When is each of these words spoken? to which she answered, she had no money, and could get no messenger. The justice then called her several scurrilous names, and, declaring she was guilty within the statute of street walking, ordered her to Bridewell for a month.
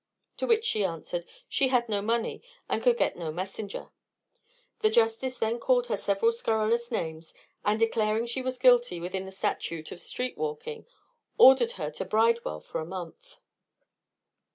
to 0.35 0.47
which 0.47 0.65
she 0.65 0.83
answered, 0.83 1.27
she 1.47 1.67
had 1.67 1.87
no 1.87 2.01
money, 2.01 2.41
and 2.67 2.81
could 2.81 2.97
get 2.97 3.15
no 3.15 3.31
messenger. 3.31 3.91
The 4.79 4.89
justice 4.89 5.37
then 5.37 5.59
called 5.59 5.85
her 5.85 5.95
several 5.95 6.31
scurrilous 6.31 6.89
names, 6.89 7.35
and, 7.63 7.79
declaring 7.79 8.25
she 8.25 8.41
was 8.41 8.57
guilty 8.57 8.99
within 8.99 9.25
the 9.25 9.31
statute 9.31 9.91
of 9.91 9.99
street 10.01 10.39
walking, 10.39 10.87
ordered 11.37 11.73
her 11.73 11.91
to 11.91 12.03
Bridewell 12.03 12.61
for 12.61 12.81
a 12.81 12.83
month. 12.87 13.37